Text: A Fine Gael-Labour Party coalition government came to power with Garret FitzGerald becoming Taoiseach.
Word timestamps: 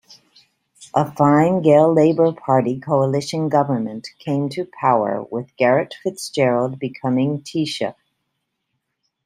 A 0.95 1.11
Fine 1.15 1.61
Gael-Labour 1.61 2.31
Party 2.33 2.79
coalition 2.79 3.49
government 3.49 4.07
came 4.17 4.49
to 4.49 4.65
power 4.65 5.21
with 5.29 5.55
Garret 5.57 5.93
FitzGerald 6.03 6.79
becoming 6.79 7.43
Taoiseach. 7.43 7.93